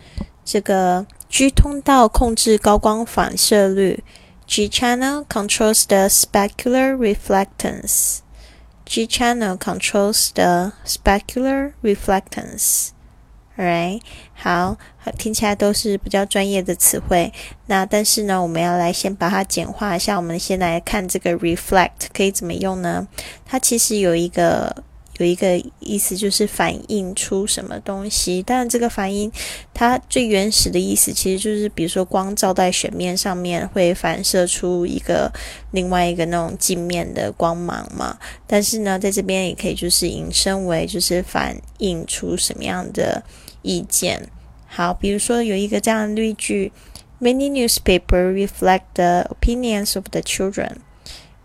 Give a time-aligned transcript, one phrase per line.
[0.45, 4.05] 这个 G 通道控制高光反射率。
[4.48, 8.22] G channel controls the specular reflectance.
[8.86, 12.90] G channel controls the specular reflectance.
[13.58, 14.02] Alright，
[14.34, 14.78] 好，
[15.18, 17.32] 听起来都是比较专业的词汇。
[17.68, 20.18] 那但是呢，我们要来先把它简化一下。
[20.18, 23.08] 我们先来看这个 reflect 可以怎么用呢？
[23.46, 24.84] 它其实有一个。
[25.19, 29.31] 有一个意思就是反映出什么东西，但这个反应
[29.75, 35.33] 它最原始的意思其实就是，比如说光照在水面上面会反射出一个
[35.73, 38.19] 另外一个那种镜面的光芒嘛。
[38.47, 43.23] 但是呢，在这边也可以就是引申为就是反映出什么样的
[43.63, 44.29] 意见。
[44.67, 46.71] 好，比如说有一个这样的例句
[47.21, 50.77] ：Many newspaper reflect the opinions of the children.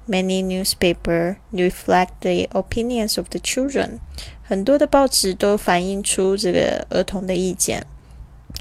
[0.06, 4.00] Many newspaper reflect the opinions of the children。
[4.44, 7.86] 很多的报纸都反映出这个儿童的意见。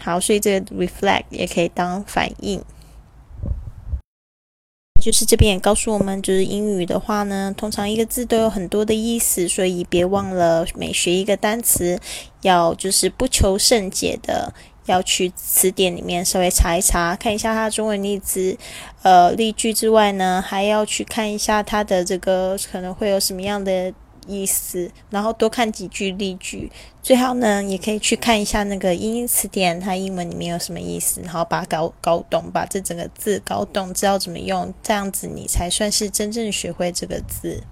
[0.01, 2.63] 好，所以这个 reflect 也可以当反应。
[5.03, 11.99] 就是这边也告诉我们，就是英语的话呢，通常一个字都有很多的意思，所以别忘了每学一个单词，
[12.43, 14.55] 要就是不求甚解的。
[14.87, 18.57] 要去词典里面稍微查一查，看一下它中文例子，
[19.03, 23.93] 呃，例句之外呢，还要去看一下它的这个可能会有什么样的
[24.27, 26.71] 意思，然后多看几句例句。
[27.03, 37.63] 最好呢，也可以去看一下那个英英词典，它英文里面有什么意思，然后把它搞搞懂，把这整个字搞懂，知道怎么用，这样子你才算是真正学会这个字。